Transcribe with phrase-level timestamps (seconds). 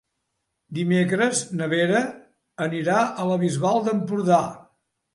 [0.77, 2.03] Dimecres na Vera
[2.69, 4.45] anirà a la Bisbal d'Empordà.